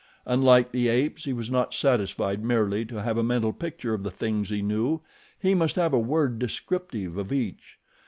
Unlike 0.25 0.71
the 0.71 0.87
apes 0.87 1.25
he 1.25 1.31
was 1.31 1.51
not 1.51 1.75
satisfied 1.75 2.43
merely 2.43 2.85
to 2.85 3.03
have 3.03 3.19
a 3.19 3.23
mental 3.23 3.53
picture 3.53 3.93
of 3.93 4.01
the 4.01 4.09
things 4.09 4.49
he 4.49 4.63
knew, 4.63 5.01
he 5.37 5.53
must 5.53 5.75
have 5.75 5.93
a 5.93 5.99
word 5.99 6.39
descriptive 6.39 7.17
of 7.17 7.31
each. 7.31 7.77